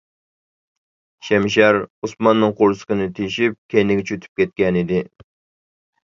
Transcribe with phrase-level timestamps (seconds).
[1.27, 1.75] شەمشەر
[2.07, 5.03] ئوسماننىڭ قورسىقىنى تېشىپ كەينىگىچە ئۆتۈپ كەتكەنىدى.